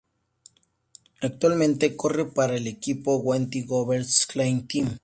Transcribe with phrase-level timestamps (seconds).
[1.21, 4.99] Actualmente corre para el equipo Wanty-Gobert Cycling Team.